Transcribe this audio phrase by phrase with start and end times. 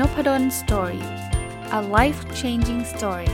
[0.00, 1.04] Nopadol Story
[1.78, 3.30] a life changing story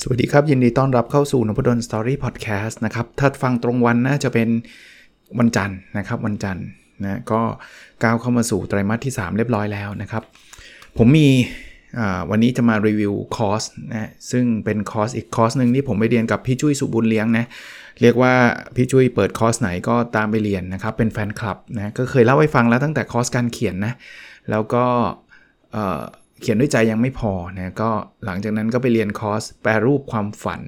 [0.00, 4.48] สวัสดีครับ ยินดีต้อนรับเข้าสู่นพดล Story Podcast นะครับ ถ้าฟังตรงวันน่าจะเป็น
[5.38, 6.66] วันจันทร์นะครับ วันจันทร์
[7.02, 7.40] นะก็
[8.02, 10.22] ก้าวเข้ามาสู่ไตรมาสที่ 3 เรียบร้อยแล้วนะครับ
[10.98, 11.28] ผมมี
[12.30, 13.62] วันนี้จะมารีวิวคอร์ส
[13.92, 17.46] นะซึ่งเป็นคอร์สอีกคอร์สหนึ่งที่ผมไปเรียนกับพี่จุ้ยศุบุญเลี้ยงนะ
[18.00, 18.32] เรียกว่า
[18.76, 23.94] พี่จุ้ยเปิดคอร์สไหนก็ตามไปเรียนนะครับเป็นแฟนคลับนะก็เคยเล่าให้ฟังแล้วตั้งแต่คอร์สการเขียนนะ
[24.50, 24.84] แล้วก็
[26.40, 27.90] เขียนด้วยใจยังไม่พอนะก็
[28.24, 30.62] หลังจากนั้นก็ไปเรียนคอร์สแปรรูปความฝัน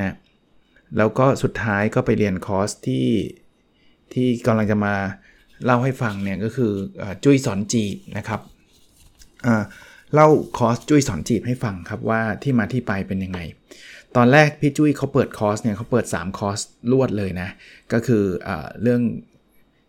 [0.00, 0.14] นะ
[0.98, 3.06] แล้วก็สุดท้ายก็ไปเรียนคอร์สที่
[4.12, 4.94] ที่กำลังจะมา
[5.64, 7.84] เล่าให้ฟังเนี่ยก็คืออจุ้ยสอนจี
[8.16, 8.40] นะครับ
[9.46, 9.64] อ่า
[10.14, 13.40] เล่าคอร์สจุ้ยสอนจีบให้ฟังครับว่าที่มาที่ไปเป็นยังไง
[14.16, 16.58] ตอนแรกพี่จุ้ยเขาเปิดคอร์สเนี่ยเขาเปิด 3 คอร์ส
[16.92, 17.48] รวดเลยนะ
[17.92, 18.50] ก็คืออ
[18.82, 19.00] เรื่อง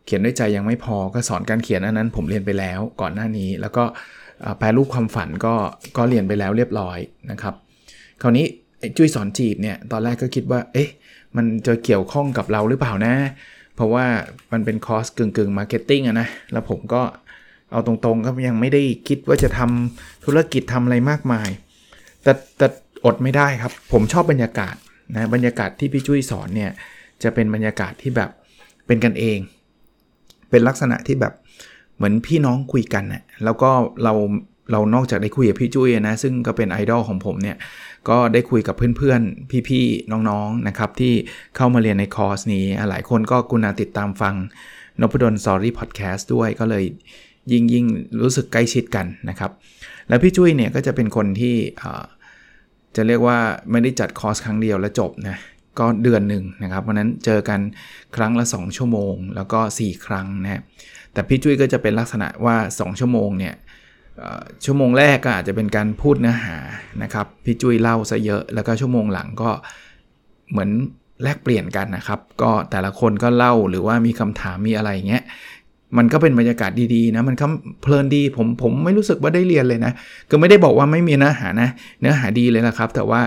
[0.05, 3.83] เขียนด้วยใจยังไม่พอก็สอนการเขียนอันนั้น ผมเรียนไปแล้วก่อนหน้านี้ แล้วก็
[4.57, 5.55] แปลรูปความฝันก็
[5.97, 6.97] ก็เรียนไปแล้วเรียบร้อย
[7.31, 7.53] นะครับ
[8.21, 8.45] คราวนี้
[8.97, 10.89] จุ้ยสอนจีบเนี่ยตอนแรกก็คิดว่า เอ๊ะ
[11.35, 13.13] มันจะเกี่ยวข้องกับเราหรือเปล่านะ
[13.75, 14.05] เพราะว่า
[14.51, 17.01] มันเป็นคอร์สกึ่งกึ่ง marketing อะนะ แล้วผมก็
[17.73, 21.49] เอาตรงๆก็ยังไม่ได้คิดว่าจะทำธุรกิจทำอะไรมากมาย
[22.23, 22.67] แต่แต่
[23.05, 24.75] อดไม่ได้ครับ ผมชอบบรรยากาศ
[25.15, 26.71] นะบรรยากาศที่พี่จุ้ยสอนเนี่ย
[27.23, 28.29] จะเป็นบรรยากาศที่แบบ
[28.87, 29.39] เป็นกันเอง
[30.49, 31.33] เป็นลักษณะที่แบบ
[31.95, 33.71] เหมือนพี่น้องคุยกันนะ่ะแล้วก็
[34.03, 34.13] เรา
[34.71, 37.57] เรานอกจากได้คุยกับพี่จุ้ยนะซึ่งก็เป็นไอดอลของผมเนี่ย
[38.09, 41.13] ก็ได้คุยกับเพื่อนๆ พี่ๆ น้องๆ นะครับ ที่
[41.55, 44.35] เข้ามาเรียนในคอร์สนี้ หลายคนก็กรุณาติดตามฟัง
[45.01, 46.83] นพดล Story Podcast ด้วยก็เลย
[47.51, 47.85] ยิ่งยิ่ง
[48.21, 49.51] รู้สึกใกล้ชิดกันนะครับ
[50.09, 51.55] แล้วพี่จุ้ยเนี่ยก็จะเป็นคนที่
[52.95, 53.37] จะเรียกว่า
[53.71, 55.37] ไม่ได้จัดคอร์สครั้งเดียวแล้วจบนะ
[55.79, 57.59] ก็เดือนหนึ่งนะครับเพราะนั้นเจอกัน
[58.15, 60.61] ครั้งละ 2 ชั่วโมง แล้วก็ 4 ครั้งนะ
[61.13, 63.55] แต่พี่จุ้ยก็จะเป็นลักษณะว่า 2 ชั่วโมงเนี่ย
[64.65, 66.57] ชั่วโมงแรกก็อาจจะเป็นการพูดเนื้อหา
[67.03, 69.49] นะครับพี่จุ้ยเล่าซะเยอะแล้วก็ชั่วโมงหลังก็
[70.51, 70.69] เหมือน
[71.23, 75.23] แลกเปลี่ยนกันนะครับ ก็แต่ละคนก็เล่าหรือว่ามีคำถามมีอะไรเงี้ย
[75.97, 77.45] มันก็เป็นบรรยากาศดีๆนะมันก็
[77.81, 79.91] เพลินดีผมผมไม่รู้สึกว่าได้เรียนเลยนะ
[80.31, 81.69] ก็ไม่ได้บอกว่าไม่มีเนื้อหานะ
[82.01, 83.21] เนื้อหาดีเลยนะครับ แต่ว่า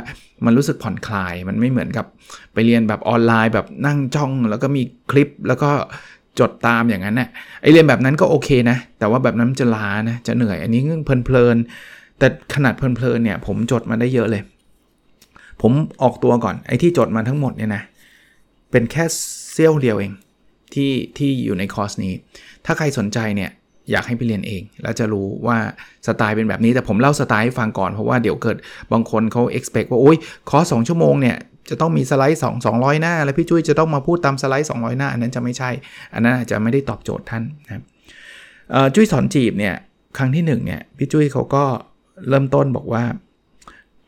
[0.45, 2.07] มันรู้สึกผ่อนคลาย มันไม่เหมือนกับ
[2.55, 5.71] ไปเรียนแบบออนไลน์ แบบนั่งจ้อง แล้วก็มีคลิปแล้วก็
[6.41, 7.29] จดตามอย่างนั้นนะ่ะ
[7.63, 14.43] ไอเรียนแบบนั้นก็โอเคนะ แต่ว่าแบบนั้นจะล้านะจะเหนื่อย อันนี้เพลินๆแต่ขนาดเพลินๆเนี่ย ผมจดมาได้เยอะเลย
[15.63, 15.73] ผม
[16.03, 17.83] ออกตัวก่อนไอที่จดมาทั้งหมดเนี่ยนะ
[18.71, 19.05] เป็นแค่
[19.53, 20.13] เสี้ยวเดียวเอง
[20.77, 22.15] ที่ที่อยู่ในคอร์สนี้
[22.67, 23.51] ถ้าใครสนใจเนี่ย
[23.91, 25.59] อยากให้ไปเรียนเอง แล้วจะรู้ว่า
[26.07, 28.57] สไตล์เป็นแบบนี้แต่ผมเล่าสไตล์ให้ฟังก่อนเพราะว่าเดี๋ยวเกิด
[28.93, 30.17] บางคนเขา expect ว่าโอ้ย
[30.51, 31.37] คอร์สสองชั่วโมงเนี่ย
[31.71, 35.71] จะต้องมีสไลด์2 200 หน้า แล้วพี่จุ้ยจะต้องมาพูดตามสไลด์ 200 หน้า อันนั้นจะไม่ใช่
[36.15, 37.83] อันนั้นจะไม่ได้ตอบโจทย์ท่านนะครับ
[38.95, 39.75] จุ้ยสอนจีบเนี่ย
[40.19, 41.65] ครั้งที่1เนี่ยพี่จุ้ยเขาก็
[42.29, 43.05] เริ่มต้นบอกว่า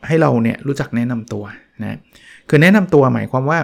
[0.07, 1.43] ให้เราเนี่ยรู้จักแนะนำตัว
[1.81, 1.97] นะ
[2.49, 3.59] คือแนะนำตัวหมายความว่า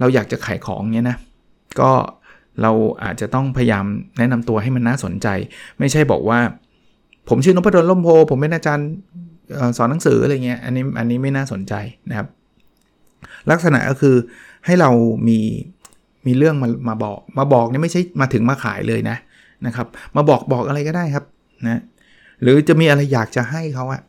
[0.00, 1.16] เราอยากจะขายของเนี่ยนะ
[1.80, 1.90] ก็
[2.62, 3.84] เราอาจจะต้องพยายาม
[4.18, 5.28] แนะนำตัวให้มันน่าสนใจ
[5.78, 6.40] ไม่ใช่บอกว่า
[7.28, 8.88] ผมชื่อนพดลล่มโพ ผมเป็นอาจารย์
[9.76, 11.74] สอนหนังสืออะไรเงี้ยอันนี้อันนี้ไม่น่าสนใจ
[12.10, 12.28] นะครับ
[13.50, 14.16] ลักษณะก็คือ
[14.66, 14.90] ให้เรา
[15.28, 15.38] มี
[16.26, 19.16] มีเรื่องมามาบอก มาบอกนี่ไม่ใช่มาถึงมาขายเลยนะ
[19.66, 19.86] นะครับ
[20.16, 21.24] มาบอกบอกอะไรก็ได้ครับ
[21.66, 21.80] นะ
[22.42, 24.02] หรือจะมีอะไรอยากจะให้เขาอะ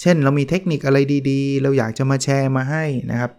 [0.00, 0.98] เช่นเรามีเทคนิคอะไร
[1.30, 3.30] ดีๆ เราอยากจะมาแชร์มาให้นะครับ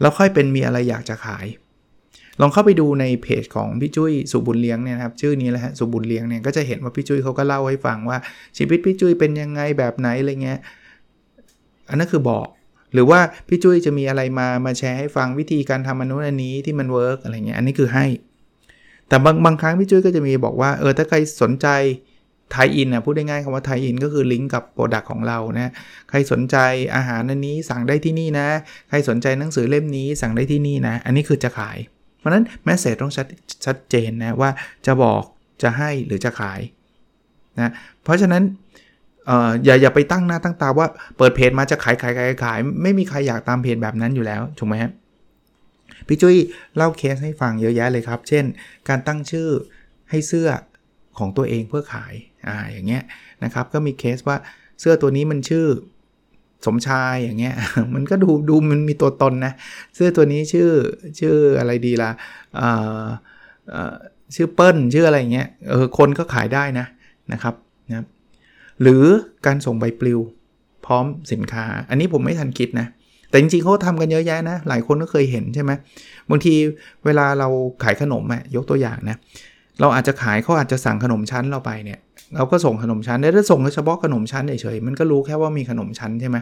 [0.00, 1.46] แล้วค่อยเป็นมีอะไรอยากจะขาย
[2.40, 8.18] ลองเข้าไปดูในเพจของพี่จุ้ยสุบุญเลี้ยงเนี่ยครับชื่อนี้แหละฮะสุบุญเลี้ยงเนี่ยก็จะเห็นว่าพี่จุ้ยเขาก็เล่าให้ฟังว่า
[8.58, 10.58] ชีวิตพี่จุ้ยเป็นยังไงแบบไหนอะไรเงี้ย
[11.88, 12.46] อันนั้นคือบอก
[12.94, 18.06] หรือว่าพี่จุ้ยจะมีอะไรมามาแชร์ให้ฟังวิธีการทำเมนูอันนี้ที่มัน work อะไรเงี้ยอันนี้คือให้
[19.08, 21.68] แต่บางบางครั้งพี่จุ้ยก็จะมีบอกว่าเออถ้าใครสนใจ
[22.52, 25.72] tie-in นะพูดได้ง่ายคำว่า tie-in ก็คือลิงก์กับ product ของเรานะ
[26.10, 26.56] ใครสนใจ
[26.96, 28.48] อาหารอันนี้สั่งได้ที่นี่นะ
[28.88, 31.78] ใครสนใจหนังสือเล่มนี้สั่งได้ที่นี่นะ อันนี้คือจะขาย
[32.20, 33.26] เพราะนั้น message ต้องชัด
[33.64, 34.50] ชัดเจนนะว่า
[34.86, 35.22] จะบอก
[35.62, 36.60] จะให้หรือจะขาย
[37.58, 37.72] นะ
[38.04, 38.42] เพราะฉะนั้น
[39.64, 40.86] อย่าอย่าไปตั้งหน้าตั้งตาว่า
[41.16, 44.92] เปิดเพจมาจะขายขายขายขาย ไม่มีใครอยากตามเพจแบบนั้นอยู่แล้วถูกไหมครับ
[46.06, 46.36] พี่จุ้ย
[46.76, 48.44] เล่าเคสให้ฟังเยอะแยะเลยครับ เช่น
[48.88, 49.48] การตั้งชื่อ
[50.10, 50.48] ให้เสื้อ
[51.18, 52.14] ของตัวเองเพื่อขาย
[52.48, 53.02] อ่าอย่างเงี้ย
[53.44, 54.36] นะครับก็มีเคสว่า
[54.80, 55.66] เสื้อตัวนี้มันชื่อ
[56.66, 57.54] สมชายอย่างเงี้ย
[57.94, 59.52] มันก็ดูดูมันมีตัวตนนะ
[59.94, 60.68] เสื้อตัวนี้ชื่อ
[61.20, 63.90] ชื่ออะไรดีละ่ะ
[64.34, 66.86] ชื่อเปิ้ลชื่ออะไรเงี้ยเออคนก็ขายได้นะ
[67.32, 67.54] นะครับ
[67.90, 68.04] นะ
[68.82, 69.04] หรือ
[69.46, 70.20] การส่งใบปลิว
[70.86, 72.86] พร้อมสินค้า อันนี้ผมไม่ทันคิดนะ
[73.30, 75.72] แต่จริงๆเขาทำกันเยอะแยะนะ หลายคนก็เคยเห็นใช่ไหม
[76.30, 76.54] บางที
[77.04, 77.48] เวลาเรา
[77.82, 79.16] ขายขนมอะยกตัวอย่างนะ
[79.80, 81.98] เราอาจจะขายเขาอาจจะสั่งขนมชั้นเราไปเนี่ย
[82.36, 86.36] เราก็ส่งขนมชั้นได้ถ้าส่งเฉพาะขนมชั้นเฉยๆมันก็รู้แค่ว่ามีขนมชั้นใช่ไหม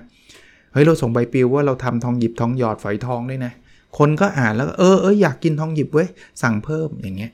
[0.73, 3.53] เฮ้ยเราส่งใบปลิวว่าเราทำทองหยิบทองหยอดฝอยทองด้วยนะ
[3.99, 6.09] คนก็อ่านแล้วเออเอออยากกินทองหยิบเว้ย
[6.43, 7.31] สั่งเพิ่มอย่างเงี้ย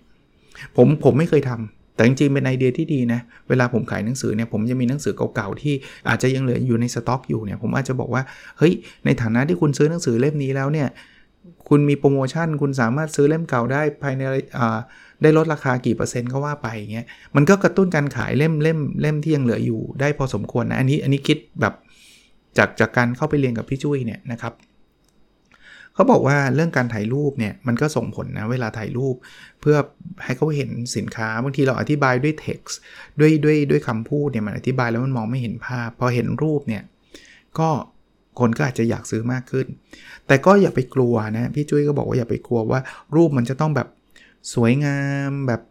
[0.77, 5.75] ผมผมไม่เคยทำแต่จริงๆเป็นไอเดียที่ดีนะ เวลาผมขายหนังสือเนี่ยผมจะมีหนังสือเก่าๆที่
[6.09, 8.23] อาจจะยังเหลืออยู่ในสต็อกอยู่เนี่ยผมอาจจะบอกว่า
[8.59, 8.73] เฮ้ย
[9.05, 10.89] ในฐานะที่คุณซื้อหนังสือเล่มนี้แล้วเนี่ย
[11.69, 14.23] คุณมีโปรโมชั่นคุณสามารถซื้อเล่มเก่าได้ภายใน
[14.59, 14.79] อ่า
[15.23, 17.07] ได้ลดราคากี่เปอร์เซ็นต์ก็ว่าไปเงี้ย
[17.37, 21.75] มันก็กระตุ้นการขายเล่มเล่มเล่มที่ยังเหลืออยู่ได้พอสมควรนะอันนี้อันนี้คิดแบบ
[22.59, 24.55] จากจากการเข้าไปเรียนกับพี่จุ้ยเนี่ยนะครับ
[25.95, 29.15] เขาบอกว่าเรื่องการถ่ายรูปเนี่ยมันก็ส่งผลนะเวลาถ่ายรูป
[29.61, 29.77] เพื่อ
[30.25, 32.75] ให้เขาเห็นสินค้าบางทีเราอธิบายด้วย text
[33.21, 36.83] ด้วยด้วยด้วยคำพูดเนี่ยมันอธิบายแล้วมันมองไม่เห็นภาพ พอเห็นรูปเนี่ย
[37.59, 37.69] ก็
[38.41, 39.67] คนก็อาจจะอยากซื้อมากขึ้น
[40.27, 42.81] แต่ก็อย่าไปกลัวนะ พี่จุ้ยก็บอกว่าอย่าไปกลัวว่า
[43.17, 43.89] รูปมันจะต้องแบบ
[44.53, 45.63] สวยงามแบบ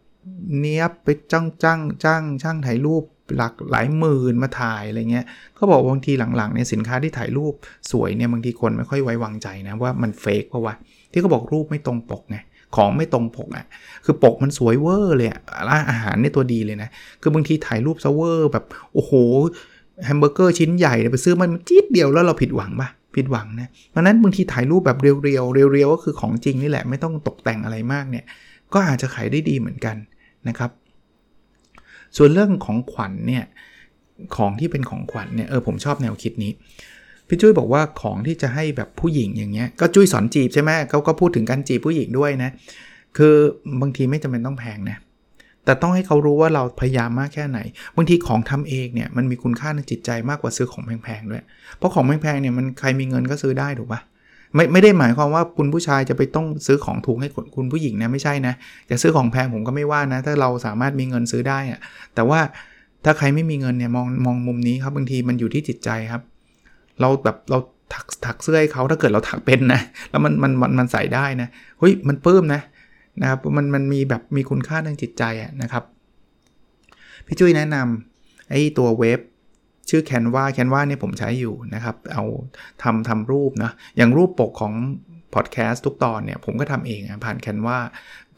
[0.60, 3.04] เนี้ยบไปจ้างจ้างจ้างช่างถ่ายรูป
[3.36, 7.54] หลักหลายหมื่นมาถ่ายอะไรเงี้ยเขาบอกบางทีหลังๆเนี่ยสินค้าที่ถ่ายรูป
[7.92, 10.74] สวยเนี่ยบางทีคนไม่ค่อยไว้วางใจนะว่ามัน fake เพราะว่า
[11.12, 12.38] ที่เขาบอกรูปไม่ตรงปกไง
[12.76, 13.66] ของไม่ตรงปกอะ่ะ
[14.04, 16.88] คือปกมันสวยเวอร์เลยอะร้านอาหารเนี่ยตัวดีเลยนะ
[17.22, 19.12] คือบางทีถ่ายรูปซะเวอร์แบบโอ้โห
[20.04, 28.24] แฮมเบอร์เกอร์ชิ้นใหญ่ไปซื้อมันจี๊ดเดียวแล้วเราผิดหวังปะผิดหวังนะเพราะนั้นบางทีถ่ายรูปแบบ real ๆ real ๆก็คือของจริงนี่แหละไม่ต้องตกแต่งอะไรมากเนี่ย
[28.74, 29.96] ก็อาจจะขายได้ดีเหมือนกัน
[30.48, 30.70] นะครับ
[32.16, 33.44] ส่วนเรื่องของขวัญเนี่ย
[34.36, 36.52] ของที่เป็นของขวัญเนี่ยเออผมชอบแนวคิดนี้
[37.28, 42.50] พี่จุ้ยบอกว่าของที่จะให้แบบผู้หญิงอย่างเงี้ยก็จุ้ยสอนจีบใช่ไหมเขาก็พูดถึงการจีบผู้หญิงด้วยนะ
[43.16, 43.34] คือ
[43.80, 44.98] บางทีไม่จำเป็นต้องแพงนะ
[45.64, 47.58] แต่ต้องให้เขารู้ว่าเราพยายามมากแค่ไหน
[47.96, 51.42] บางทีของทำเองเนี่ยมันมีคุณค่าในจิตใจมากกว่าซื้อของแพงๆด้วย
[51.76, 54.00] เพราะของแพงๆเนี่ยมันใครมีเงินก็ซื้อได้ถูกปะ
[54.54, 58.54] ไม่ไม่ได้หมายความว่าคุณผู้ชายจะไปต้องซื้อของถูกให้คุณผู้หญิงนะไม่ใช่นะ
[58.90, 61.80] จะซื้อของแพงผมก็ไม่ว่านะ ถ้าเราสามารถมีเงินซื้อได้อะ
[62.14, 62.40] แต่ว่า
[63.04, 66.22] ถ้าใครไม่มีเงินเนี่ยมองมองมุมนี้ครับบางทีมันอยู่ที่จิตใจครับ
[67.00, 67.58] เราแบบเรา
[67.94, 69.80] ถักถักเสื้อให้เขาถ้าเกิดเราถักเป็นนะ
[70.10, 71.48] แล้วมันมันมันมันใส่ได้นะ
[71.78, 72.60] เฮ้ยมันปลื้มนะ
[73.20, 75.84] นะครับมันมันมีแบบมีคุณค่าทางจิตใจอะนะครับ
[77.26, 79.20] พี่จุ้ยแนะนำไอ้ตัวเว็บ
[79.90, 82.24] ชื่อ Canva Canva เนี่ยผมใช้อยู่นะครับ เอา
[82.82, 84.74] ทำทำรูปนะ อย่างรูปปกของ
[85.34, 87.78] พอดแคสต์ทุกตอนเนี่ยผมก็ทำเองผ่าน Canva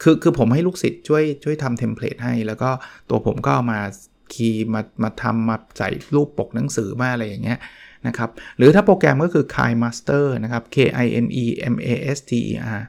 [0.02, 2.70] คือคือผมให้ลูกศิษย์ช่วยช่วยทำ template ให้ แล้วก็
[3.10, 3.81] ตัวผมก็เอามา
[4.34, 7.58] คีย์มามาทำมาใส่รูปปกหนังสือมาอะไรอย่างเงี้ย
[8.06, 11.44] นะครับ หรือถ้าโปรแกรมก็คือ KineMaster นะครับ K I N E
[11.75, 12.82] M A S T E R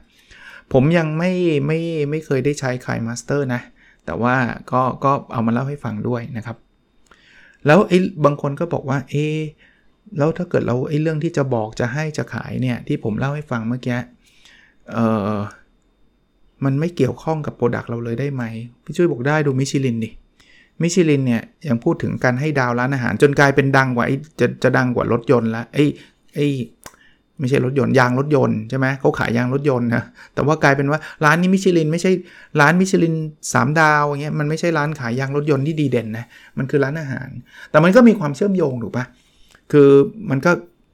[0.72, 1.32] ผมยังไม่
[1.66, 3.62] ไม่ไม่เคยได้ใช้ KineMaster นะ
[4.06, 4.36] แต่ว่า
[4.72, 6.56] ก็ก็เอามาเล่าให้ฟังด้วยนะครับ
[7.66, 9.14] แล้วไอ้บางคนก็บอกว่าเอ
[10.18, 13.98] แล้วถ้าเกิดเราไอ้เรื่องที่จะบอกจะให้จะขายเนี่ยที่ผมเล่าให้ฟังเมื่อกี้
[14.92, 14.98] เอ
[15.36, 15.38] อ
[16.64, 18.44] มันไม่เกี่ยวข้องกับ product เราเลยได้ไหม
[18.84, 20.10] พี่จุ้ยบอกได้ดูมิชลินดิ
[20.82, 25.84] มิชลินเนี่ยยังพูดถึงการให้ดาวร้านอาหารจนกลายเป็นดังกว่าไอ้จะจะดังกว่ารถยนต์ละไอ้
[26.34, 26.46] ไอ้
[27.40, 30.04] ไม่ใช่รถยนต์ยางรถยนต์ใช่ไหมเขาขายยางรถยนต์นะ
[30.34, 32.10] แต่ว่ากลายเป็นว่าร้านนี้มิชลินไม่ใช่
[32.60, 33.14] ร้านมิชลิน
[33.52, 36.26] 3 ดาวอย่างเงี้ยมันไม่ใช่ร้านขายยางรถยนต์ที่ดีเด่นนะ
[36.58, 37.28] มันคือร้านอาหาร
[37.70, 39.04] แต่มันก็มีความเชื่อมโยงถูกปะ
[39.72, 39.88] คือ
[40.30, 40.50] มันก็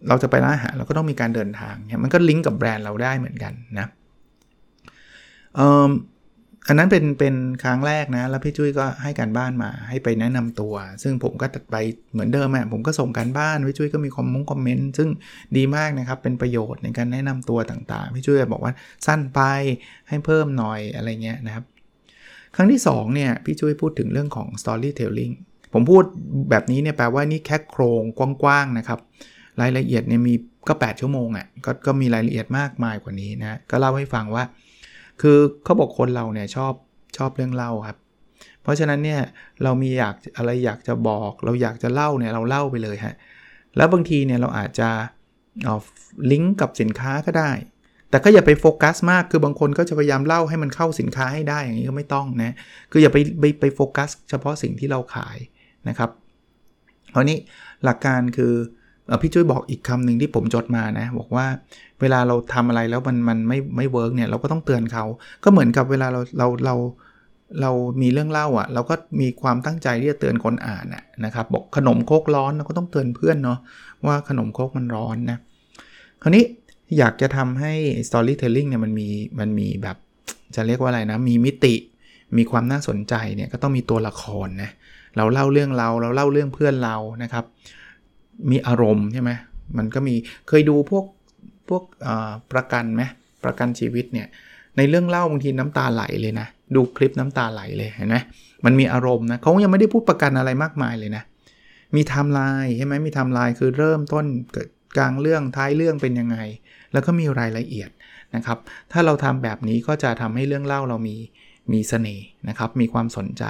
[0.09, 3.87] เราจะไปร้านอาหารเราก็ต้องมีการเดินทางเนี่ยมันก็ลิงก์กับแบรนด์เราได้เหมือนกันนะ
[6.69, 11.77] อันนั้นเป็นเป็นครั้งแรกนะ แล้วพี่จุ้ยก็ให้การบ้านมาให้ไปแนะนำตัว ซึ่งผมก็ไป
[12.13, 15.09] เหมือนเดิมอะผมก็ส่งการบ้านพี่จุ้ยก็มีคอมมงคอมเมนต์ซึ่ง
[15.57, 18.73] ดีมากนะครับ เป็นประโยชน์ในการแนะนำตัวต่างๆพี่จุ้ยบอกว่า
[19.07, 19.41] สั้นไป
[20.09, 21.65] ให้เพิ่มหน่อยอะไรเงี้ยนะครับ
[22.57, 25.35] ครั้งที่2เนี่ยพี่จุ้ยพูดถึงเรื่องของ storytelling
[25.73, 26.05] ผมพูด
[26.51, 28.03] แบบนี้เนี่ยแปลว่านี่แค่โครง
[28.43, 28.99] กว้างๆนะครับ
[29.61, 30.35] รายละเอียดเนี่ยมี
[30.69, 34.45] ก็ 8 ชั่วโมงอะ่ะก็ก็มีรายละเอียดมากมายกว่านี้นะก็เล่าให้ฟังว่า
[35.21, 36.73] คือเขาบอกคนเราเนี่ยชอบ
[37.17, 37.99] ชอบเรื่องเล่าครับ
[38.63, 39.21] เพราะฉะนั้นเนี่ย
[39.63, 43.15] เรามีอยากอะไรอยากจะบอก เราอยากจะเล่าเนี่ยเราเล่าไปเลยฮะ
[43.77, 44.89] แล้วบางทีเนี่ยเราอาจจะ
[45.65, 45.77] เอา
[46.31, 47.51] ลิงก์กับสินค้าก็ได้
[48.11, 52.55] แต่ก็อย่าไปโฟกัสมาก คือบางคนก็จะพยายามเล่าให้มันเข้าสินค้าให้ได้ อย่างนี้ก็ไม่ต้องนะ
[52.91, 55.39] คืออย่าไปไปไปโฟกัสเฉพาะสิ่งที่เราขาย
[55.89, 56.11] นะครับ
[57.11, 57.39] เพราะนี้
[57.85, 58.55] หลักการคือ
[59.23, 61.47] พี่จุ้ยบอกอีกคำหนึ่งที่ผมจดมานะ บอกว่า
[62.01, 65.05] เวลาเราทำอะไรแล้วมันมันไม่ไม่ work เนี่ยเราก็ต้องเตือนเขา
[65.45, 66.75] ก็เหมือนกับเวลาเราเราเรา
[67.61, 67.71] เรา
[68.03, 70.87] มีเรื่องเล่าอะ่ะ เราก็มีความตั้งใจที่จะเตือนคนอ่าน
[71.25, 73.59] นะครับบอกขนมโคกร้อนเราก็ต้องเตือนเพื่อนเนาะ
[74.07, 75.39] ว่าขนมโคกมันร้อนนะ
[76.23, 76.45] คราวนี้
[76.99, 77.73] อยากจะทำให้
[78.09, 79.09] storytelling เนี่ยมันมี
[79.41, 79.97] มันมีแบบ
[80.55, 81.75] จะเรียกว่าอะไรนะ มีมิติ
[82.37, 84.71] มีความน่าสนใจเนี่ยก็ต้องมีตัวละครนะ
[85.17, 87.45] เราเล่าเรื่องเราเราเล่าเรื่องเพื่อนเรานะครับ
[88.51, 89.31] มีอารมณ์ใช่ไหม
[89.79, 90.15] มันก็มี
[90.49, 91.05] เคยดูพวก
[91.69, 91.83] พวก
[92.53, 93.03] ประกันไหม
[93.45, 94.27] ประกันชีวิตเนี่ย
[94.77, 98.17] ในเรื่องเล่าบางทีน้ำตาไหลเลยนะ ดูคลิปน้ำตาไหลเลยเห็นไหม
[98.65, 101.25] มันมีอารมณ์นะเขายังไม่ได้พูดประกันอะไรมากมายเลยนะ
[101.97, 104.25] มีไทม์ไลน์ใช่ไหมมีไทม์ไลน์คือเริ่มต้น
[104.97, 106.39] กลางเรื่องท้ายเรื่องเป็นยังไง
[106.93, 107.91] แล้วก็มีรายละเอียด
[108.35, 108.59] นะครับ
[108.93, 111.17] ถ้าเราทำแบบนี้ก็จะทำให้เรื่องเล่าเรามี
[111.73, 113.45] มีเสน่ห์นะครับ มีความสนใจ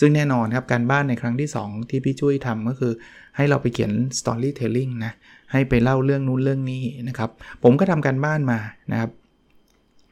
[0.00, 2.92] ซึ่งแน่นอนครับการบ้านในครั้งที่ 2 ที่พี่จุ้ยทำก็คือ
[3.36, 5.12] ให้เราไปเขียน storytelling นะ
[5.52, 7.30] ให้ไปเล่าเรื่องนู้นเรื่องนี้นะครับ
[7.62, 8.58] ผมก็ทำการบ้านมา
[8.92, 9.10] นะครับ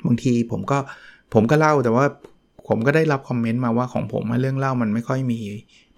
[0.06, 0.78] บางทีผมก็
[1.34, 2.06] ผมก็เล่าแต่ว่า
[2.68, 5.38] ผมก็ได้รับคอมเมนต์มาว่าของผมเรื่องเล่ามันไม่ค่อยมี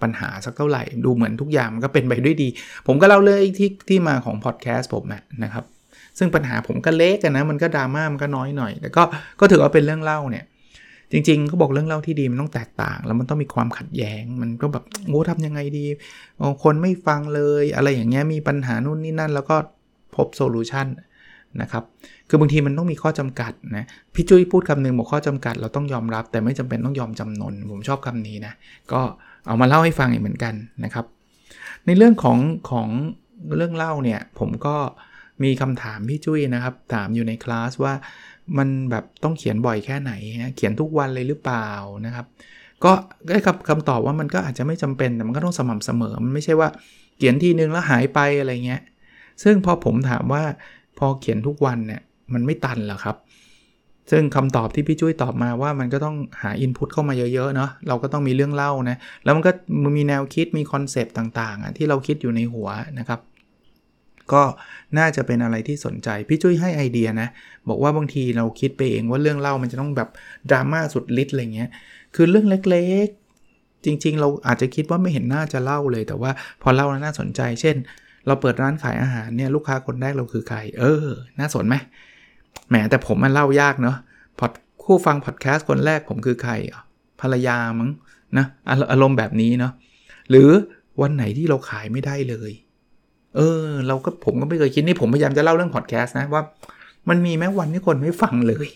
[0.02, 2.48] ปัญหาสักเท่าไหร่ ดูเหมือนทุกอย่างมันก็เป็นไปด้วยดี
[2.86, 5.04] ผมก็เล่าเรื่องที่ที่มาของพอดแคสต์ผม
[5.44, 5.64] นะครับ
[6.18, 9.02] ซึ่งปัญหาผมก็เล็กกันนะมันก็ดราม่ามันก็น้อยหน่อย แต่ก็
[9.40, 10.44] ก็ถือว่าเป็นเรื่องเล่าเนี่ย
[11.12, 15.84] จริงๆเขาบอกเรื่องเล่าที่ดีมันต้องแตกต่าง แล้วมันต้องมีความขัดแย้ง มันก็แบบโอ้ทำยังไงดี
[16.62, 19.56] คนไม่ฟังเลย อะไรอย่างเงี้ยมีปัญหานู่นนี่นั่น แล้วก็
[20.14, 20.86] พบโซลูชัน
[21.62, 21.84] นะครับ
[22.28, 23.84] คือบางทีมันต้องมีข้อจำกัดนะ
[24.14, 28.52] พี่จุ้ยพูดคำหนึ่งบอกข้อจำกัด เราต้องยอมรับ แต่ไม่จำเป็นต้องยอมจำนน ผมชอบคำนี้นะ
[28.92, 29.00] ก็
[29.46, 31.06] เอามาเล่าให้ฟังอีกเหมือนกันนะครับ
[31.86, 32.38] ในเรื่องของ
[32.70, 32.88] ของ
[33.56, 34.76] เรื่องเล่าเนี่ย ผมก็
[35.42, 37.94] มีคำถามพี่จุ้ยนะครับ ถามอยู่ในคลาสว่า
[38.58, 40.12] มันแบบต้องเขียนบ่อยแค่ไหน
[40.42, 41.68] นะเขียนทุกวันเลยหรือเปล่า
[42.06, 42.26] นะครับ
[42.84, 42.92] ก็
[43.28, 46.68] ได้คำคำตอบว่ามันก็อาจจะไม่จำเป็นแต่มันก็ต้องสม่ำเสมอ มันไม่ใช่ว่า
[47.16, 48.82] เขียนทีนึงแล้วหายไปอะไรเงี้ย
[49.42, 50.42] ซึ่งพอผมถามว่า
[50.98, 53.16] พอเขียนทุกวันเนี่ยมันไม่ตันหรอครับ
[54.10, 59.52] ซึ่งคำตอบที่พี่จุ้ยตอบมาว่ามันก็ต้องหา input เข้ามาเยอะๆเนาะ เราก็ต้องมีเรื่องเล่านะ แล้วมันก็
[59.96, 63.20] มีแนวคิดมี concept ต่างๆอะที่เราคิดอยู่ในหัวนะครับ
[64.32, 64.42] ก็
[64.98, 67.28] น่าจะเป็นอะไรที่สนใจ พี่จุ้ยให้ไอเดียนะ
[67.68, 70.08] บอกว่าบางทีเราคิดไปเองว่าเรื่องเล่ามันจะต้องแบบ
[70.50, 71.70] ดราม่าสุดฤทธิ์อะไรเงี้ย
[72.14, 76.30] คือเรื่องเล็กๆ จริง ๆ เราอาจจะคิดว่าไม่เห็นน่าจะเล่าเลย แต่ว่า
[76.62, 77.76] พอเล่าแล้วน่าสนใจ เช่น
[78.26, 81.06] เราเปิดร้านขายอาหารเนี่ยลูกค้าคนแรกเราคือใคร เออ
[81.38, 81.76] น่าสนไหม
[82.68, 83.96] แหมแต่ผมมันเล่ายากเนาะ
[84.38, 84.52] พอด
[84.84, 86.52] คู่ฟังพอดแคสต์คนแรกผมคือใคร
[87.20, 87.90] ภรรยามั้ง
[88.38, 88.46] นะ
[88.92, 89.72] อารมณ์แบบนี้เนาะ
[90.30, 90.50] หรือ
[91.00, 92.52] วันไหนที่เราขายไม่ได้เลย
[93.36, 96.42] เออ เราก็ผมก็ไม่เคยคิดนี่ผมพยายามจะเล่าเรื่องพอดแคสต์นะว่า
[97.08, 98.68] มันมีแม้วันที่คนไม่ฟังเลย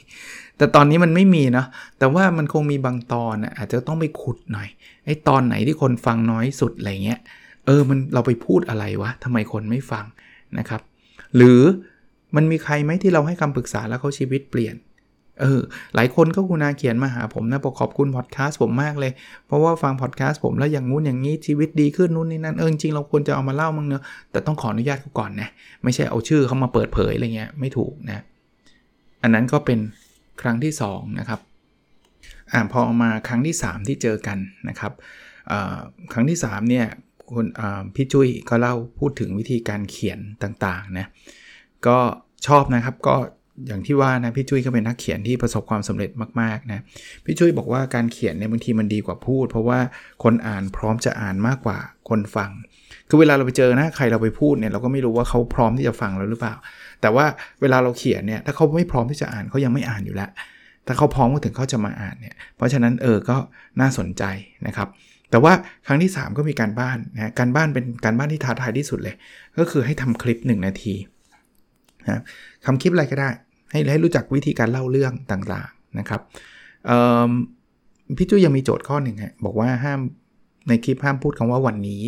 [0.57, 1.67] แต่ตอนนี้มันไม่มีเนาะ
[1.99, 4.69] แต่ว่ามันคงมีบางตอนอาจจะต้องไปขุดหน่อย
[5.05, 7.21] ไอ้ตอนไหนที่คนฟังน้อยสุดอะไรเงี้ย
[7.67, 10.05] เออมันเราไปพูดอะไรวะทำไมคนไม่ฟัง
[10.59, 10.81] นะครับ
[11.37, 11.61] หรือ
[12.37, 14.75] มันมีใครไหมที่เราให้คำปรึกษาแล้วเขาชีวิตเปลี่ยน
[15.40, 15.61] เออ
[15.94, 19.12] หลายคนก็คุณาเขียนมาหาผมนะบอกขอบคุณพอดแคสต์ผมมากเลย
[19.47, 25.49] เพราะว่าฟังพอดแคสต์ผมแล้วอย่างงู้นอย่างนี้ชีวิตดีขึ้นนู่นนี่นั่นเออจริงเราควรจะเอามาเล่ามั้งเนอะแต่ต้องขออนุญาตเขาก่อนนะ
[25.85, 28.25] ไม่ใช่เอาชื่อเขามาเปิดเผยอะไรเงี้ยไม่ถูกนะ
[29.23, 29.78] อันนั้นก็เป็น
[30.42, 31.40] ครั้งที่2นะครับ
[32.52, 34.92] อ่าพอมาครั้งที่ 3 ที่เจอกันนะครับ
[36.12, 36.87] ครั้งที่3เนี่ย
[37.30, 37.47] คุณ
[37.94, 41.06] พี่จุ้ยก็เล่าพูดถึงวิธีการเขียนต่างๆนะ
[41.87, 41.99] ก็
[42.47, 43.16] ชอบนะครับก็
[43.67, 46.81] อย่างที่ว่านะพี่จุ้ยก็เป็นนักเขียนที่ประสบความสำเร็จมากๆนะ
[47.25, 49.79] พี่จุ้ยบอกว่าการเขียนเนี่ยบางทีมันดีกว่าพูด เพราะว่า
[50.23, 52.50] คนอ่านพร้อมจะอ่านมากกว่าคนฟัง
[53.09, 56.55] คือเวลาเราไปเจอนะใครเราไปพูดเนี่ยเราก็ไม่รู้ว่าเขาพร้อมที่จะฟังเราหรือเปล่า
[57.00, 57.26] แต่ว่า
[57.61, 60.31] เวลาเราเขียนเนี่ยถ้าเขาไม่พร้อมที่จะอ่านเขายังไม่อ่านอยู่แล้ว
[60.87, 63.37] ถ้าเขาพร้อมก็ถึงเขาจะมาอ่านเนี่ยเพราะฉะนั้นเออก็
[63.81, 64.25] น่าสนใจ
[64.67, 64.88] นะครับ
[65.31, 65.52] แต่ว่า
[65.87, 69.14] ครั้งที่ 3 ก็มีการบ้านนะการบ้านเป็นการบ้านที่ท้าทายที่สุดเลย
[69.59, 70.95] ก็คือให้ทำคลิป 1 นาที
[72.09, 72.23] นะ
[72.64, 73.31] ทำคลิปอะไรก็ได้
[73.71, 76.21] ให้ให้รู้จักวิธีการเล่าเรื่องต่างๆนะครับ
[78.17, 80.00] พี่จุ้ยยังมีโจทย์ข้อหนึ่งฮะบอกว่าห้าม
[80.69, 82.03] ในคลิปห้ามพูดคำว่าวันนี้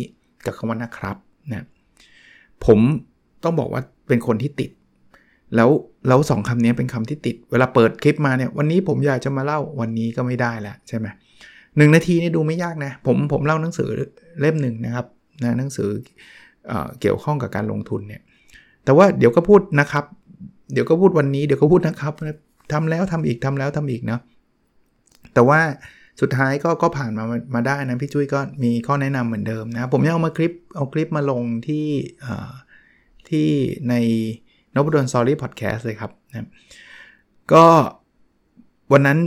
[0.45, 1.17] กับคำว่านะครับ
[1.51, 1.65] นะ
[2.65, 2.79] ผม
[3.43, 4.71] ต้องบอกว่าเป็นคนที่ติด
[5.55, 5.69] แล้ว
[6.07, 11.07] แล้วสองคำนี้เป็นคำที่ติด เวลาเปิดคลิปมาเนี่ยวันนี้ผมอยากจะมาเล่าวันนี้ก็ไม่ได้แล้วใช่ไหม
[11.77, 13.89] หนึ่งนาทีนี่ดูไม่ยากนะผมผมเล่าหนังสือ
[14.41, 15.05] เล่มหนึ่งนะครับ
[15.43, 15.89] นะหนังสือ
[16.67, 18.21] เอเกี่ยวข้องกับการลงทุนเนี่ย
[18.85, 20.05] แต่ว่าเดี๋ยวก็พูดนะครับ
[20.73, 22.13] เดี๋ยวก็พูดวันนี้เดี๋ยวก็พูดนะครับ
[22.71, 24.21] ทำแล้วทำอีกทำแล้วทำอีกเนาะ
[25.33, 25.59] แต่ว่า
[26.21, 27.23] สุดท้ายก็ก็ผ่านมา
[27.55, 31.87] มาได้นะพี่จุ้ยก็มีข้อแนะนำเหมือนเดิมนะ ผมยังเอามาคลิปเอาคลิปมาลงที่
[33.29, 33.47] ที่
[33.89, 33.93] ใน
[34.75, 36.47] นบดอนซอรี่พอดแคสต์เลยครับนะ
[37.53, 37.65] ก็
[38.91, 39.19] วันนั้น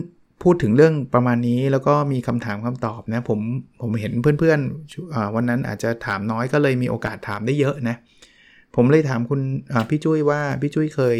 [0.43, 3.41] พูดถึงเรื่องประมาณนี้แล้วก็มีคำถามคำตอบนะผม
[3.81, 7.97] ผมเห็นเพื่อนๆวันนั้นอาจจะถามน้อยก็เลยมีโอกาสถามได้เยอะนะ
[8.77, 9.41] ผมเลยถามคุณ
[9.91, 11.19] พี่จุ้ยว่าพี่จุ้ยเคย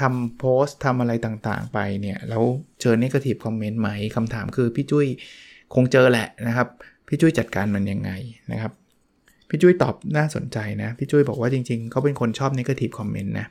[0.00, 2.42] ทำโพสต์ทำอะไรต่างๆ ไปเนี่ย แล้ว
[2.80, 5.06] เจอ negative comment ไหมคำถามคือพี่จุ้ย
[5.74, 6.68] คงเจอแหละนะครับ
[7.08, 8.10] พี่จุ้ยจัดการมันยังไง
[8.52, 8.72] นะครับ
[9.48, 13.46] พี่จุ้ยตอบน่าสนใจนะ พี่จุ้ยบอกว่าจริง ๆ เขาเป็นคนชอบ negative comment นะ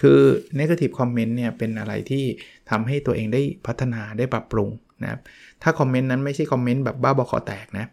[0.00, 0.20] คือ
[0.58, 2.24] negative comment เนี่ยเป็นอะไรที่
[2.70, 4.70] ทำให้ตัวเองได้พัฒนาได้ปรับปรุง
[5.02, 5.20] นะครับ
[5.62, 7.86] ถ้าคอมเมนต์นั้นไม่ใช่คอมเมนต์แบบบ้าบอคอแตกนะ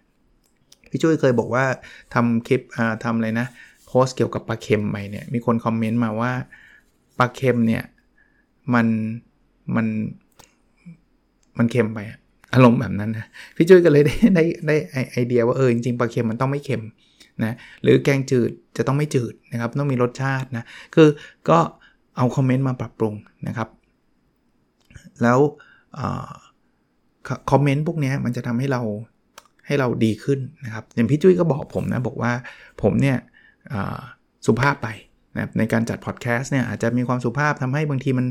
[0.91, 1.65] พี่จุ้ยเคยบอกว่า
[2.13, 2.61] ทำคลิป
[3.03, 3.47] ทำอะไรนะ
[3.91, 6.31] โพสเกี่ยวกับปลาเค็มไปเนี่ยมีคนคอมเมนต์มาว่า
[7.19, 7.83] ปลาเค็มเนี่ย
[8.73, 8.87] มัน
[9.75, 9.87] มัน
[11.57, 11.99] มันเค็มไป
[12.53, 14.75] อารมณ์แบบนั้นนะพี่จุ้ยก็เลยได้ได้ได้
[15.11, 16.83] ไอเดียว่าเออจริงๆปลาเค็มมันต้องไม่เค็ม
[17.43, 20.63] นะหรือแกงจืดจะต้องไม่จืดนะครับต้องมีรสชาตินะ
[20.95, 21.09] คือ
[21.49, 21.57] ก็
[22.17, 23.13] เอาคอมเมนต์มาปรับปรุง
[23.47, 23.69] นะครับ
[25.21, 25.39] แล้ว
[27.51, 28.81] คอมเมนต์พวกนี้มันจะทำให้เรา
[29.65, 32.31] ให้เราดีขึ้นนะครับอย่างพี่จุ้ยก็บอกผมนะบอกว่า
[32.81, 33.17] ผมเนี่ย
[34.45, 34.89] สุภาพไป
[35.35, 38.27] นะในการจัดพอดแคสต์เนี่ยอาจจะมีความสุภาพทำให้บางทีมัน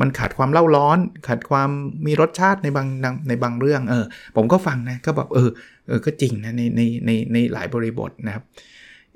[0.00, 1.70] มันขาดความเล่าร้อน ขาดความ
[2.06, 2.86] มีรสชาติในบาง
[3.28, 4.04] ในบางเรื่องเออ
[4.36, 5.50] ผมก็ฟังนะก็แบบเออ
[5.86, 8.44] เออก็จริงนะในในในในหลายบริบทนะครับ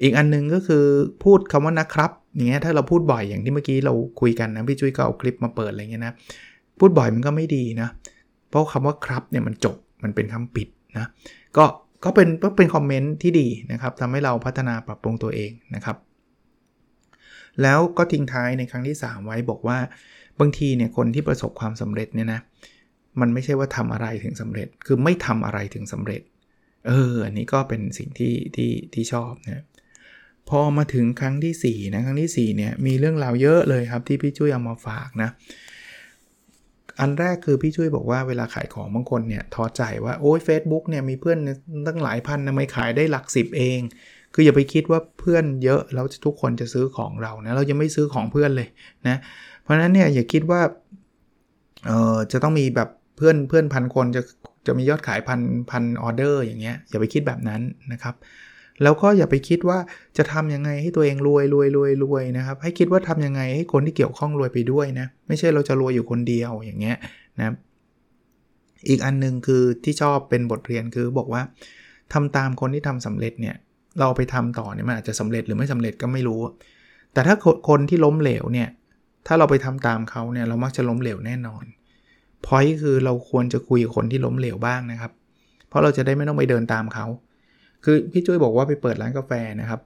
[0.02, 0.84] อีกอันนึงก็คือ
[1.24, 6.12] พูดคำว่านะครับอย่างเงี้ยถ้าเราพูดบ่อยอย่างที่เมื่อกี้เราคุยกันนะพี่จุ้ยก็เอาคลิปมาเปิดอะไรเงี้ยนะ
[6.78, 7.88] พูดบ่อยมันก็ไม่ดีนะ
[8.50, 10.68] เพราะคำว่าครับเนี่ยมันจบมันเป็นคำปิด
[10.98, 11.06] นะ
[11.56, 11.64] ก็
[12.04, 15.96] ก็เป็นก็เป็นคอมเมนต์ที่ดีนะครับทำให้เราพัฒนาปรับปรุงตัวเองนะครับ
[17.62, 19.78] แล้วก็ทิ้งท้ายในครั้งที่ 3 ไว้บอกว่า
[20.40, 22.40] บางทีเนี่ยคนที่ประสบความสำเร็จเนี่ยนะ
[23.20, 26.22] มันไม่ใช่ว่าทำอะไรถึงสำเร็จ คือไม่ทำอะไรถึงสำเร็จ
[26.86, 29.64] เออ อันนี้ก็เป็นสิ่งที่ที่ที่ชอบนะ
[30.48, 35.30] พอมาถึงครั้งที่4นะครั้งที่4เนี่ยมีเรื่องราวเยอะเลยครับที่พี่จุ้ยเอามาฝากนะ
[37.00, 41.38] อันแรกคือพี่จุ้ยบอกว่าเวลาขายของบางคนเนี่ยท้อใจว่าโอ้ยเฟซบุ๊กเนี่ยมีเพื่อน
[41.86, 43.80] ตั้งหลายพันทำไมขายได้หลักสิบเอง
[44.34, 48.68] คืออย่าไปคิดว่าเพื่อนเยอะแล้วทุกคนจะซื้อของเรานะเรายังไม่ซื้อของเพื่อนเลย
[49.08, 49.16] นะ
[49.62, 50.60] เพราะฉะนั้นเนี่ยอย่าคิดว่า
[51.86, 54.22] เออจะต้องมีแบบเพื่อนเพื่อนพันคนจะ
[54.66, 57.60] จะมียอดขายพันพันออเดอร์อย่างเงี้ยอย่าไปคิดแบบนั้น
[57.92, 58.14] นะครับ
[58.82, 59.78] แล้วก็อย่าไปคิดว่า
[60.16, 66.96] จะทํำยังไงให้ตัวเองรวยรวยรวยรวยนะครับ ให้คิดว่าทํำยังไงให้คนที่เกี่ยวข้องรวยไปด้วยนะ ไม่ใช่เราจะรวยอยู่คนเดียวอย่างเงี้ย
[67.38, 67.54] นะ
[68.88, 71.42] อีกอันนึงคือที่ชอบเป็นบทเรียนคือบอกว่า
[72.12, 73.56] ทำตามคนที่ทำสำเร็จเนี่ย
[74.00, 76.40] เราไปทำต่อเนี่ยมันอาจจะสำเร็จหรือไม่สำเร็จก็ไม่รู้
[77.12, 77.34] แต่ถ้า
[77.68, 78.68] คนที่ล้มเหลวเนี่ย
[79.26, 81.64] ถ้าเราไปทำตามเขาเนี่ยเรามักจะล้มเหลวแน่นอน
[82.46, 85.12] พอยคือเราควรจะคุยกับคนที่ล้มเหลวบ้างนะครับ
[85.68, 87.06] เพราะเราจะได้ไม่ต้องไปเดินตามเขา
[87.84, 89.80] คือพี่จุ้ยบอกว่าไปเปิดร้านกาแฟนะครับ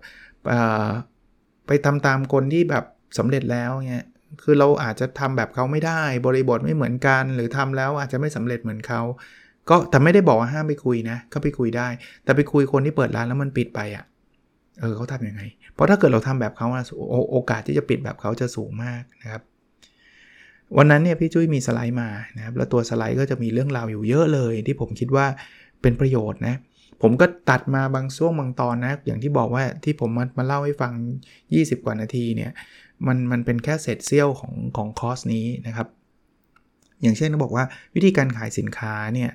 [1.67, 2.85] ไปทำตามคนที่แบบ
[3.19, 4.07] สำเร็จแล้วเนี่ย
[4.43, 9.01] คือเราอาจจะทำแบบเขาไม่ได้บริบทไม่เหมือนกัน หรือทำแล้วอาจจะไม่สำเร็จเหมือนเขา
[9.69, 11.89] ก็แต่ไม่ได้บอกว่าห้ามไปคุยนะก็ไปคุยได้
[12.25, 14.05] แต่ไปคุยคนที่เปิดร้านแล้วมันปิดไปอะ่ะ
[14.81, 15.43] เออเขาทำยังไง
[15.75, 16.69] เพราะถ้าเกิดเราทำแบบเขา
[17.11, 19.43] โอโอกาสที่จะปิดแบบเขาจะสูงมากนะครับ
[20.77, 25.27] วันนั้นเนี่ยพี่จุ้ยมีสไลด์มานะครับแล้วตัวสไลด์ก็จะมีเรื่องราวอยู่เยอะเลย ที่ผมคิดว่า
[25.83, 26.55] เป็นประโยชน์นะ
[27.03, 30.93] ผมก็ตัดมาบางช่วงบางตอนนะ อย่างที่บอกว่าที่ผมมามาเล่าให้ฟัง
[31.43, 32.51] 20 กว่านาทีเนี่ย
[33.07, 35.87] มันมันเป็นแค่เศษเสี้ยวของของคอร์สนี้นะครับ
[37.03, 39.31] อย่างเช่นเขาบอกว่าวิธีการขายสินค้าเนี่ย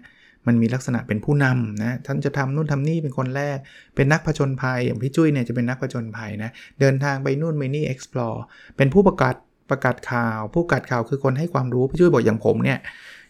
[0.48, 3.58] มันมีลักษณะเป็นผู้นำนะ ท่านจะทำนู่นทำนี่เป็นคนแรก
[3.96, 8.40] เป็นนักผจญภัย อย่างพี่จุ้ยเนี่ยจะเป็นนักผจญภัยนะ เดินทางไปนู่นไปนี่ explore
[8.78, 9.36] เป็นผู้ประกาศ
[9.70, 12.80] ประกาศข่าว ผู้ประกาศข่าวคือคนให้ความรู้ พี่จุ้ยบอกอย่างผมเนี่ย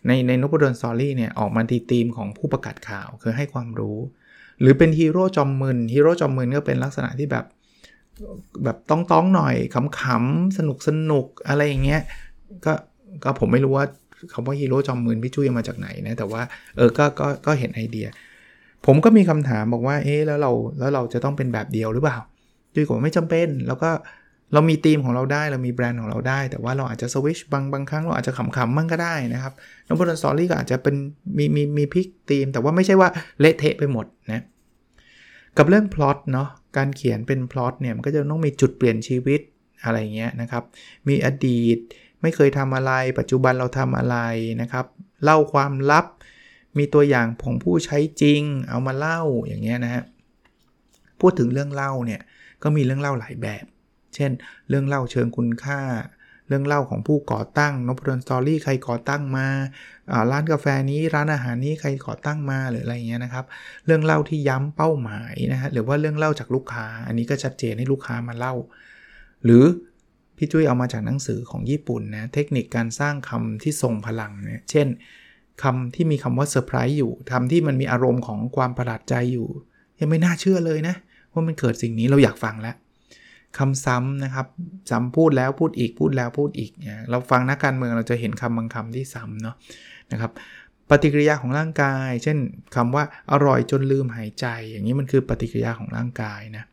[0.07, 3.97] ในในนพดลสอรี่เนี่ยออกมาทีทีมของผู้ประกาศข่าวคือให้ความรู้
[4.61, 7.45] หรือเป็นฮีโร่จอมมึนฮีโร่จอมมึนก็เป็นลักษณะที่แบบ
[8.63, 9.55] แบบต๊องต๊องหน่อย
[10.01, 12.01] ขำๆสนุกสนุกอะไรอย่างเงี้ย
[12.65, 12.73] ก็
[13.23, 13.85] ก็ผมไม่รู้ว่า
[14.33, 16.41] คำว่าฮีโร่จอมมึนพี่จุ้ยมาจากไหนนะ แต่ว่า
[16.75, 18.07] เออก็ก็ก็เห็นไอเดีย
[18.85, 22.17] ผมก็มีคำถามบอกว่าเอ๊แล้วเราแล้วเราจะต้องเป็นแบบเดียวหรือเปล่า
[22.73, 23.89] จุ้ยก็ไม่จำเป็น แล้วก็
[24.53, 29.53] เรามีทีมของเราได้เรามีแบรนด์ของเราได้ แต่ว่าเราอาจจะสวิชบางบางครั้งเราอาจจะขำๆมั่งก็ได้นะครับ
[29.87, 30.95] นพดล story ก็อาจจะเป็น
[31.37, 34.43] มีมีมี big theme แต่ว่าไม่ใช่ว่าเละเทะไปหมดนะ
[35.57, 39.41] กับเรื่องพล็อตเนาะการเขียนเป็นพล็อตเนี่ยมันก็จะต้องมีจุดเปลี่ยนชีวิต
[39.83, 40.63] อะไรเงี้ยนะครับ
[41.07, 41.77] มีอดีต
[42.21, 44.17] ไม่เคยทำอะไร ปัจจุบันเราทำอะไร
[44.61, 44.85] นะครับ
[45.23, 46.05] เล่าความลับ
[46.77, 50.03] มีตัวอย่างของผู้ใช้จริง เอามาเล่าอย่างเงี้ยนะฮะ
[51.19, 52.21] พูดถึงเรื่องเล่าเนี่ย
[52.63, 53.65] ก็มีเรื่องเล่าหลายแบบ
[54.15, 54.31] เช่น
[54.69, 55.81] เรื่องเล่าเชิงคุณค่า
[56.47, 59.47] เรื่องเล่าของผู้ก่อตั้งนพดล story ใครก่อตั้งมา
[60.31, 63.45] ร้านกาแฟนี้ร้านอาหารนี้ใครก่อตั้งมาหรืออะไรเงี้ยนะครับ
[63.85, 68.53] เรื่องเล่าที่ย้ำเป้าหมายนะฮะหรือว่าเรื่องเล่าจากลูกค้า อันนี้ก็ชัดเจนให้ลูกค้ามาเล่า
[69.43, 69.63] หรือ
[70.37, 74.87] พี่จุ้ยเอามาจากหนังสือของญี่ปุ่นนะเทคนิคการสร้างคำที่ทรงพลังเนี่ยเช่น
[75.63, 79.47] คำที่มีคำว่าเซอร์ไพรส์อยู่คำที่มันมีอารมณ์ของความประหลาดใจอยู่
[79.99, 80.95] ยังไม่น่าเชื่อเลยนะ
[81.33, 82.75] ว่ามันเกิดสิ่งนี้เราอยากฟังแล้ว
[83.57, 84.47] คำซ้ำนะครับ
[84.89, 89.55] ซ้ำพูดแล้วพูดอีกพูดแล้วพูดอีกเนี่ยเราฟังนักการเมืองเราจะเห็นคำบางคำที่ซ้ำเนาะ
[90.11, 90.31] นะครับ
[90.89, 92.37] ปฏิกิริยาของร่างกาย เช่น
[92.75, 96.63] คำว่าอร่อยจนลืมหายใจ อย่างนี้มันคือปฏิกิริยาของร่างกายนะ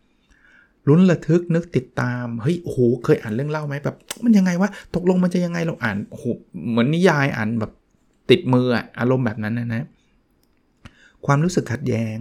[0.89, 6.25] ลุ้นระทึกนึกติดตามเฮ้ยโอ้โหเคยอ่านเรื่องเล่าไหมแบบมันยังไงวะตกลงมันจะยังไงเราอ่านโอ้โห
[6.71, 7.73] เหมือนนิยายอ่านแบบ
[8.31, 9.87] ติดมืออะอารมณ์แบบนั้นนะนะ
[11.27, 12.17] ความรู้สึกขัดแย้ง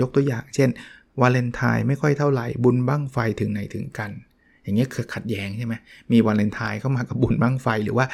[0.00, 0.68] ยกตัวอย่าง เช่น
[1.20, 4.10] วาเลนไทน์ไม่ค่อยเท่าไหร่บุญบั้งไฟถึงไหนถึงกัน
[4.62, 5.74] อย่างเงี้ยคือขัดแย้งใช่ไหม
[6.12, 8.06] มีวาเลนไทน์เข้ามากับบุญบ้างไฟหรือว่า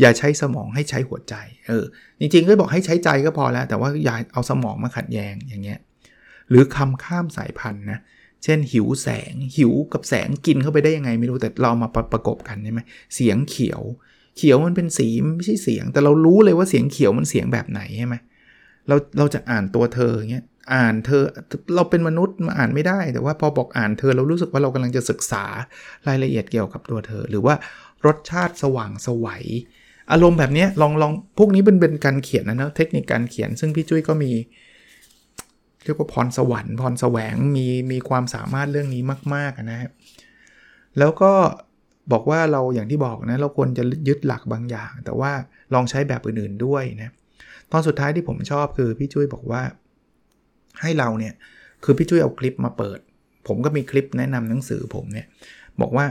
[0.00, 1.34] อย่าใช้สมองให้ใช้หัวใจ
[1.68, 1.84] เออ
[2.20, 5.78] จริงๆก็บอกให้ใช้ใจก็พอแล้ว แต่ว่าอย่าเอาสมองมาขัดแย้งอย่างเงี้ย
[6.50, 7.98] หรือคำข้ามสายพันธุ์นะ
[8.44, 12.80] เช่น หิวแสงหิวกับแสงกินเข้าไปได้ยังไงไม่รู้แต่เรามาประกบกันใช่ไหม
[13.14, 13.82] เสียงเขียว
[14.36, 18.14] เขียวมันเป็นสีไม่ใช่เสียง แต่เรารู้เลยว่าเสียงเขียวมันเสียงแบบไหนใช่ไหม
[18.88, 21.24] เราเราจะอ่านตัวเธออย่างเงี้ย อ่านเธอ
[21.74, 25.44] เราเป็นมนุษย์มาอ่านไม่ได้ แต่ว่าพอบอกอ่านเธอเรารู้สึกว่าเรากำลังจะศึกษา
[26.08, 27.54] รายละเอียดเกี่ยวกับตัวเธอ หรือว่า
[28.06, 29.44] รสชาติสว่างสวัย
[30.12, 34.32] อารมณ์แบบนี้ลองลองพวกนี้เป็นเป็นการเขียนนะเนาะเทคนิคการเขียน ซึ่งพี่จุ้ยก็มี
[35.84, 39.02] เรียกว่าพรสวรรค์พรแสวงมีมีความสามารถเรื่องนี้
[39.34, 39.90] มาก ๆ นะครับ
[40.98, 41.32] แล้วก็
[42.12, 45.32] บอกว่าเราอย่างที่บอกนะเราควรจะยึดหลักบางอย่าง แต่ว่า
[45.74, 47.12] ลองใช้แบบอื่นๆด้วยนะ
[47.72, 49.62] ตอนสุดท้ายที่ผมชอบคือพี่จุ้ยบอกว่า
[50.82, 51.34] ให้เราเนี่ย
[51.84, 52.98] คือพี่จุ้ยเอาคลิปมาเปิด
[53.46, 55.26] ผมก็มีคลิปแนะนำหนังสือผมเนี่ย
[55.80, 56.06] บอกว่า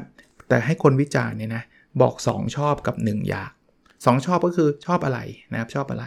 [0.49, 1.63] แต่ให้คนวิจารณ์เนี่ยนะ
[2.02, 3.52] บอก 2 ชอบกับ 1 อยาก
[3.89, 5.19] 2 ชอบก็คือชอบอะไร
[5.52, 6.06] นะครับชอบอะไร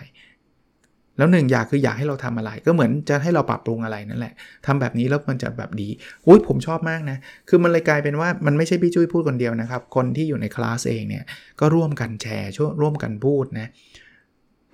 [1.19, 4.35] แล้ว1อยากคืออยากให้เราทำอะไร ก็เหมือนจะให้เราปรับปรุงอะไรนั่นแหละ
[4.67, 5.89] ทำแบบนี้แล้วมันจะแบบดี
[6.27, 11.25] อุ้ยผมชอบมากนะ คือมันเลยกลายเป็นว่ามันไม่ใช่พี่จุ้ยพูดคนเดียวนะครับ คนที่อยู่ในคลาสเองเนี่ย
[11.61, 13.69] ก็ร่วมกันแชร์ช่วยร่วมกันพูดนะ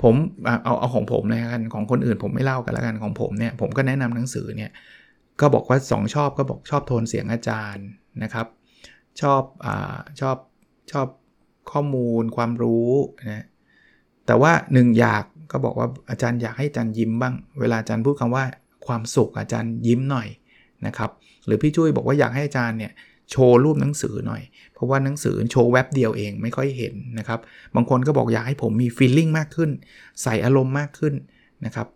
[0.03, 0.15] ผม
[0.65, 4.71] เอาเอาของผมนะกันของคนอื่นผมไม่เล่ากันล้วกันของผมเนี่ยผมก็แนะนำหนังสือเนี่ย
[5.41, 7.87] ก็บอกว่า 2 ชอบก็บอกชอบโทนเสียงอาจารย์
[8.23, 8.47] นะครับ
[9.21, 9.69] ชอบอ
[10.21, 10.37] ชอบ
[10.93, 11.07] ชอบ
[11.73, 13.45] ข้อมูลความรู้นะ
[14.27, 18.45] แต่ว่าหนึ่งอยากก็บอกว่าอาจารย์อยากให้อาจารย์ยิ้มบ้าง เวลาอาจารย์พูดคำว่า
[18.87, 20.29] ความสุขอาจารย์ยิ้มหน่อย
[20.87, 21.11] นะครับ
[21.47, 22.93] หรือพี่จุ้ยบอกว่าอยากให้อาจารย์เนี่ย
[23.33, 24.43] โชว์รูปหนังสือหน่อย
[24.75, 27.41] เพราะว่าหนังสือโชว์แว็บเดียวเองไม่ค่อยเห็นนะครับ
[27.75, 29.71] บางคนก็บอกอยากให้ผมมีฟีลลิ่งมากขึ้น
[30.23, 31.15] ใส่อารมณ์มากขึ้น
[31.65, 31.87] นะครับ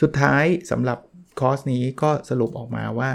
[0.00, 0.98] สุดท้ายสำหรับ
[1.40, 3.10] คอร์สนี้ก็สรุปออกมาว่า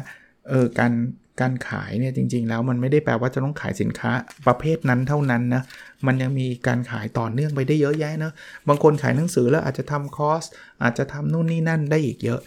[0.50, 0.94] เออการ
[1.42, 4.12] การขายเนี่ยจริง ๆ แล้วมันไม่ได้แปลว่าจะต้องขายสินค้า
[4.48, 5.64] ประเภทนั้นเท่านั้นนะ
[6.08, 8.32] มันยังมีการขายต่อเนื่องไปได้เยอะแยะนะ
[8.68, 10.44] บางคนขายหนังสือแล้วอาจจะทำคอร์ส
[10.84, 12.40] อาจจะทำนู่นนี่นั่นได้อีกเยอะ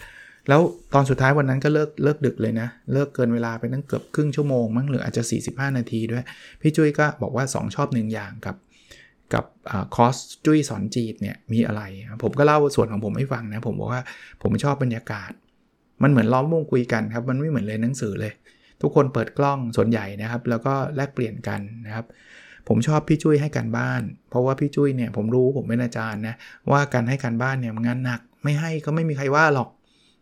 [0.49, 0.61] แล้ว
[0.93, 6.23] ตอนสุดท้ายวันนั้นก็เลิกเลิกดึกเลยนะ เลิกเกินเวลาไปตั้งเกือบครึ่งชั่วโมงมั้งหรืออาจจะ 45 นาทีด้วย
[6.61, 8.55] พี่จุ้ยก็บอกว่า 2 ชอบหนึ่งอย่างกับ
[9.33, 9.45] กับ
[9.95, 11.81] คอสจุ้ยสอนจีบเนี่ยมีอะไร
[12.23, 14.01] ผมก็เล่าส่วนของผมให้ฟังนะ ผมบอกว่า
[14.41, 15.31] ผมชอบบรรยากาศ
[16.03, 18.33] มันเหมือนล้อมวงคุยกันครับ มันไม่เหมือนเลยหนังสือเลย
[18.81, 22.05] ทุกคนเปิดกล้องส่วนใหญ่นะครับ แล้วก็แลกเปลี่ยนกันนะครับ
[22.67, 26.35] ผมชอบพี่จุ้ยให้การบ้าน เพราะว่าพี่จุ้ยเนี่ยผมรู้ผมเป็นอาจารย์นะ
[26.71, 29.69] ว่าการให้การบ้านเนี่ยงานหนัก ไม่ให้ก็ไม่มีใครว่าหรอก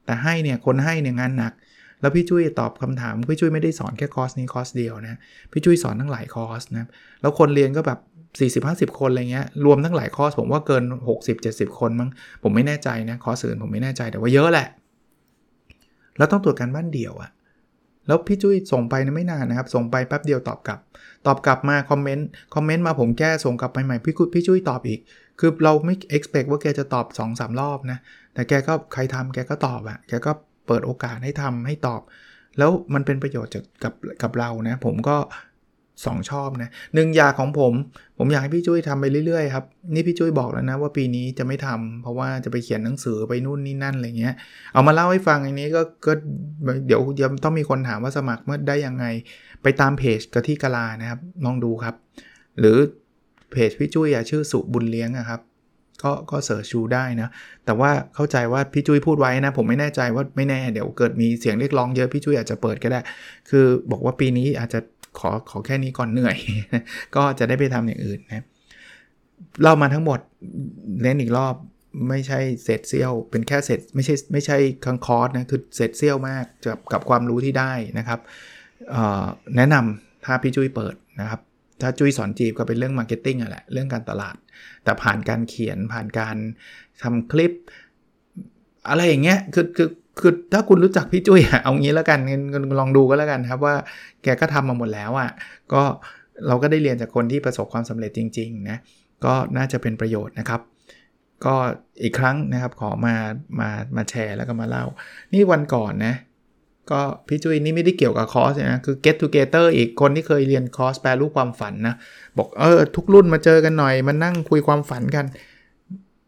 [0.06, 1.54] แต่ให้เนี่ยคนให้เนี่ยงานหนัก
[2.02, 5.20] แล้วพี่จุ้ยตอบคำถามพี่จุ้ยไม่ได้สอนแค่คอร์สนี้คอร์สเดียวนะ
[5.52, 6.86] พี่จุ้ยสอนทั้งหลายคอร์สนะ
[7.22, 8.00] แล้วคนเรียนก็แบบ
[8.90, 10.84] 40-50 คนอะไรเงี้ยรวมทั้งหลายคอร์สผมว่าเกิน
[11.32, 12.10] 60-70 คนมั้ง
[12.44, 14.68] ผมไม่แน่ใจนะคอร์สอื่นผมไม่แน่ใจแต่ว่าเยอะแหละ
[16.18, 17.30] แล้วต้องตรวจการบ้านเดี่ยวอะ
[18.08, 20.80] แล้วพี่จุ้ยส่งไปนะไม่นานนะครับ ส่งไปแป๊บเดียวตอบกลับ
[21.26, 25.00] ตอบกลับมาคอมเมนต์คอมเมนต์มาผมแก้ส่งกลับไปใหม่พี่พี่จุ้ยตอบอีก
[25.40, 28.00] คือเราไม่ expect ว่าแกจะตอบ2-3รอบนะ
[28.34, 30.32] แต่แกก็ใครทำแกก็ตอบอะแกก็
[30.68, 32.02] เปิดโอกาสให้ทำให้ตอบ
[32.58, 35.18] แล้วมันเป็นประโยชน์จากกับกับเรานะ ผมก็
[36.06, 37.74] สองชอบนะหนึ่งอยากของผม
[38.18, 44.36] ผมอยากให้พี่จุ้ยทำไปเรื่อยๆครับ นี่พี่จุ้ยบอกแล้วนะว่าปีนี้จะไม่ทำเพราะว่าจะไปเขียนหนังสือไปนู่นนี่นั่นอะไรเงี้ย
[44.74, 46.14] เอามาเล่าให้ฟังอันนี้ก็ก็
[46.88, 49.06] เดี๋ยวยังต้องมีคนถามว่าสมัครเมื่อได้ยังไง
[49.64, 51.96] ไปตามเพจกะที่กะลานะครับลองดูครับ
[52.60, 52.78] หรือ
[53.52, 55.42] เพจพี่จุ้ยชื่อสุบุญเลี้ยงนะครับ
[56.04, 57.30] ก็ก็เสิร์ชดูได้นะ
[57.66, 63.00] แต่ว่าเข้าใจว่าพี่จุ้ยพูดไว้นะ ผมไม่แน่ใจว่าไม่แน่เดี๋ยวเกิดมีเสียงเรียกร้องเยอะพี่จุ้ยอาจจะเปิดก็ได้
[63.50, 64.80] คือบอกว่าปีนี้อาจจะ
[65.20, 66.38] ขอขอแค่นี้ก่อนเหนื่อย
[67.16, 68.46] ก็จะได้ไปทำอย่างอื่นนะ
[69.62, 70.20] เล่ามาทั้งหมด
[71.02, 71.56] เน้นอีกรอบ
[72.10, 78.20] ไม่ใช่เศษเซี่ยว เป็นแค่เศษไม่ใช่ไม่ใช่ค่าคอร์สนะคือเศษเสี้ยวมากกับกับความรู้ที่ได้นะครับ
[79.58, 81.42] แนะนำถ้าพี่จุ้ยเปิดนะครับ
[81.84, 84.36] พี่จุ้ยสอนจริงก็เป็นเรื่อง marketing อะแหละเรื่องการตลาด
[84.84, 86.36] แต่ผ่านการเขียนผ่านการ
[87.04, 87.52] ทำคลิป
[88.90, 89.90] อะไรอย่างเงี้ยคือคือ
[90.20, 92.20] คือถ้าคุณรู้จักพี่จุ้ยเอางี้แล้วกัน
[92.80, 93.76] ลองดูก็แล้วกันครับว่า
[94.24, 95.30] แกก็ทำมาหมดแล้วอะ่ะ
[95.74, 95.82] ก็
[96.48, 98.78] เราก็ได้เรียนจากคนที่ประสบความสำเร็จจริงๆนะ
[99.26, 100.62] ก็น่าจะเป็นประโยชน์นะครับ
[101.46, 101.56] ก็
[102.04, 103.16] อีกครั้งนะครับขอมา
[103.60, 104.86] มามาแชร์แล้วก็มาเล่า
[105.34, 106.16] นี่วันก่อนนะ
[106.92, 111.96] ก็พี่จุ้ยนี่ไม่ได้เกี่ยวกับคอร์สนะคือ get together อีกคนที่เคยเรียนคอร์สแปลรูปความฝันนะ
[112.38, 115.26] บอกเออทุกรุ่นมาเจอกันหน่อยมานั่งคุยความฝันกัน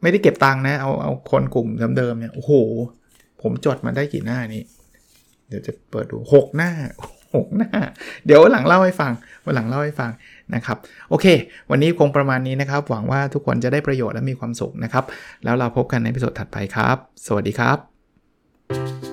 [0.02, 2.52] ไม่ได้เก็บตังค์นะ เอาเอาคนกลุ่มเดิมๆเนี่ยโอ้โห
[3.42, 4.64] ผมจดมาได้กี่หน้านี้
[5.48, 6.72] เดี๋ยวจะเปิดดู 6 หน้า
[7.24, 7.72] 6 หน้า
[8.26, 9.12] เดี๋ยวหลังเล่าให้ฟัง
[9.46, 10.12] วันหลังเล่าให้ฟัง
[10.56, 10.78] นะครับ
[11.10, 11.26] โอเค
[11.70, 15.04] วันนี้คงประมาณนี้นะครับ หวังว่าทุกคนจะได้ประโยชน์และมีความสุขนะครับ
[15.44, 19.13] แล้วเราพบกันใน episode ถัดไปครับ สวัสดีครับ